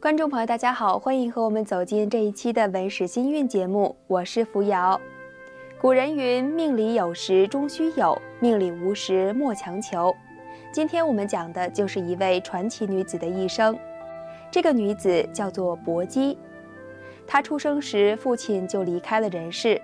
[0.00, 4.98] 观众朋友，大家好，欢迎和我们走进这一期的《文史新韵》节目，我是扶摇。
[5.78, 10.16] 古人云：“命里有时终须有，命里无时莫强求。”
[10.72, 13.78] 今天我们讲的就是一位传奇女子的一生。
[14.50, 16.38] 这个女子叫做薄姬，
[17.26, 19.78] 她出生时父亲就离开了人世。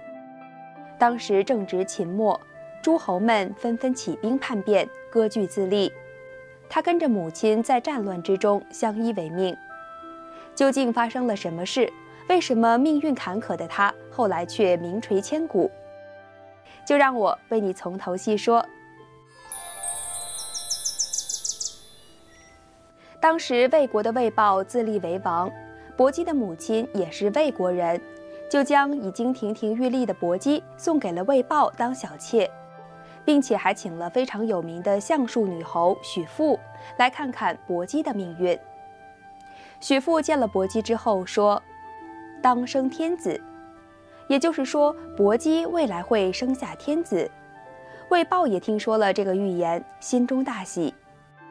[0.98, 2.40] 当时正值秦末，
[2.80, 5.92] 诸侯们纷纷起兵叛变，割据自立。
[6.70, 9.54] 她跟着母亲在战乱之中相依为命。
[10.56, 11.92] 究竟发生了什么事？
[12.28, 15.70] 为什么命运坎坷的他后来却名垂千古？
[16.84, 18.64] 就让我为你从头细说。
[23.20, 25.50] 当时魏国的魏豹自立为王，
[25.96, 28.00] 薄姬的母亲也是魏国人，
[28.50, 32.50] 就将已经亭亭玉立的薄姬送给了魏豹当小妾，
[33.24, 36.58] 并且还请了非常有名的相术女侯许父
[36.98, 38.58] 来看看薄姬的命运。
[39.80, 41.62] 许父见了薄姬之后说
[42.42, 43.40] ：“当生天子。”
[44.28, 47.30] 也就是说，薄姬未来会生下天子。
[48.08, 50.92] 魏豹也听说了这个预言，心中大喜。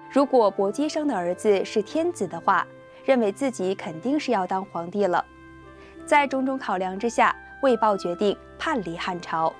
[0.09, 2.67] 如果薄姬生的儿子是天子的话，
[3.05, 5.23] 认为自己肯定是要当皇帝了。
[6.05, 9.53] 在种种考量之下，魏豹决定叛离汉朝。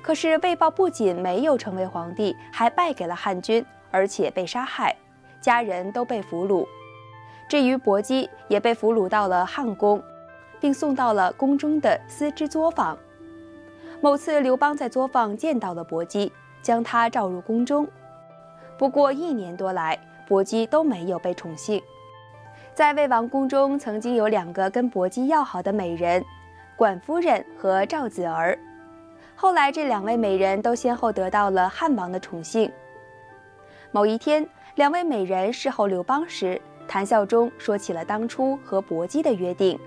[0.00, 4.94] 可是魏豹不仅没有成为皇帝，还败给了汉军，而且被杀害，
[5.40, 6.66] 家人都被俘虏。
[7.52, 10.02] 至于薄姬，也被俘虏到了汉宫，
[10.58, 12.96] 并送到了宫中的丝织作坊。
[14.00, 17.86] 某次，刘邦在作坊见到了薄姬，将她召入宫中。
[18.78, 21.82] 不过一年多来，薄姬都没有被宠幸。
[22.72, 26.24] 在魏王宫中，曾经有两个跟薄姬要好的美人，
[26.74, 28.58] 管夫人和赵子儿。
[29.36, 32.72] 后来，这两位美人都先后得到了汉王的宠幸。
[33.90, 36.58] 某一天，两位美人侍候刘邦时，
[36.92, 39.78] 谈笑中说起了当初和薄姬的约定。《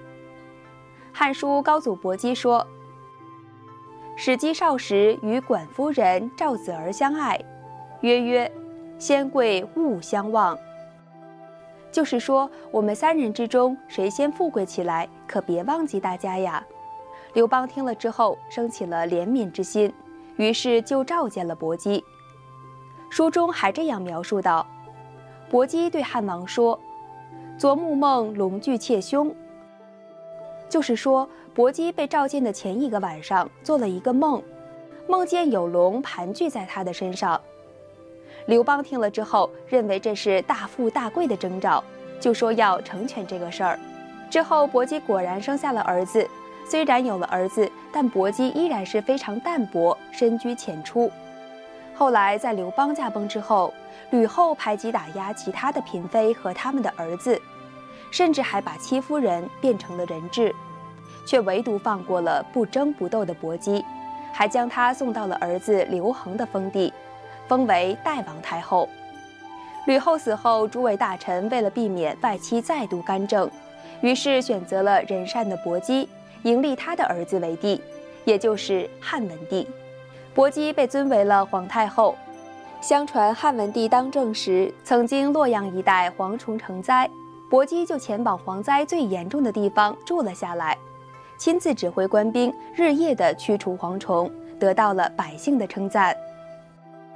[1.13, 2.65] 汉书·高祖薄姬》说
[4.17, 7.39] ：“史姬少时与管夫人赵子儿相爱，
[8.01, 8.51] 曰曰，
[8.97, 10.57] 先贵勿相忘。”
[11.93, 16.65] 就是说，我们三人之中谁先富贵起来，可别忘记大家呀。
[17.33, 19.93] 刘邦听了之后，生起了怜悯之心，
[20.37, 22.03] 于是就召见了薄姬。
[23.11, 24.65] 书中还这样描述道
[25.51, 26.79] ：“薄姬对汉王说。”
[27.57, 29.33] 昨暮梦龙具妾胸，
[30.67, 34.43] 就是说，薄姬被召见的前一个晚上做了一个梦，
[35.07, 37.39] 梦见有龙盘踞在她的身上。
[38.47, 41.81] 刘邦听了之后，认为这是大富大贵的征兆，
[42.19, 43.79] 就说要成全这个事儿。
[44.29, 46.27] 之后，薄姬果然生下了儿子。
[46.67, 51.09] 虽然有了儿子，但薄姬依然是非常淡泊，深居浅出。
[51.97, 53.73] 后来，在刘邦驾崩之后，
[54.09, 57.41] 吕后排挤打压其他的嫔妃和他们的儿子，
[58.11, 60.53] 甚至还把戚夫人变成了人质，
[61.25, 63.83] 却唯独放过了不争不斗的薄姬，
[64.33, 66.93] 还将她送到了儿子刘恒的封地，
[67.47, 68.89] 封为代王太后。
[69.85, 73.49] 吕后死后，诸位大臣为了避免外戚再度干政，
[74.01, 76.09] 于是选择了仁善的薄姬，
[76.43, 77.81] 迎立他的儿子为帝，
[78.25, 79.65] 也就是汉文帝。
[80.35, 82.13] 薄姬被尊为了皇太后。
[82.81, 87.09] 相传汉文帝当政时，曾经洛阳一带蝗虫成灾，
[87.49, 90.77] 薄姬就前往蝗灾最严重的地方住了下来，
[91.37, 94.29] 亲自指挥官兵日夜的驱除蝗虫，
[94.59, 96.15] 得到了百姓的称赞。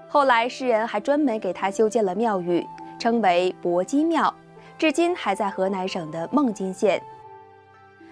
[0.07, 2.65] 后来世人还专门给他修建了庙宇，
[2.97, 4.33] 称为薄姬庙，
[4.77, 6.99] 至今还在河南省的孟津县。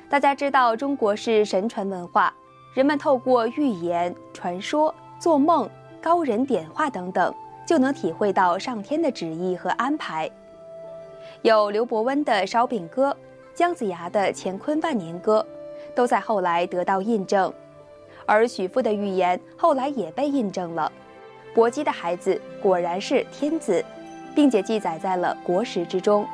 [0.09, 2.31] 大家知道，中国是神传文化。
[2.73, 5.69] 人们透过寓言、传说、做梦、
[6.01, 7.33] 高人点化等等，
[7.65, 10.29] 就能体会到上天的旨意和安排。
[11.41, 13.11] 有刘伯温的《烧饼歌》，
[13.53, 15.45] 姜子牙的《乾坤万年歌》，
[15.95, 17.51] 都在后来得到印证。
[18.25, 20.91] 而许父的预言后来也被印证了，
[21.55, 23.83] 薄姬的孩子果然是天子，
[24.35, 26.27] 并且记载在了国史之中。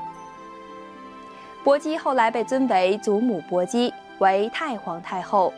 [1.64, 5.54] 薄姬后来被尊为祖母薄姬，为太皇太后。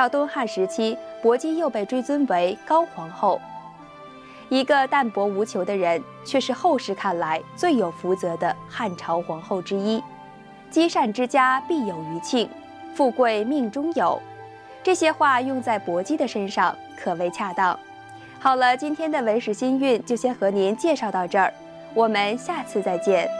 [0.00, 3.38] 到东汉时期，薄姬又被追尊为高皇后。
[4.48, 10.02] 一个淡泊无求的人，却是后世看来最有福泽的汉朝皇后之一。
[10.70, 12.48] 积善之家必有余庆，
[12.94, 14.18] 富贵命中有。
[14.82, 17.78] 这些话用在薄姬的身上，可谓恰当。
[18.38, 21.52] 好了，今天的文史新韵就先和您介绍到这儿，
[21.92, 23.39] 我们下次再见。